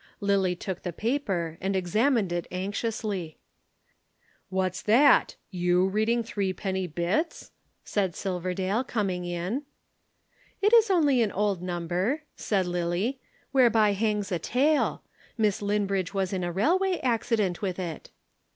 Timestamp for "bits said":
6.87-8.15